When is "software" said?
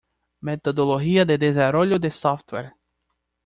2.09-2.73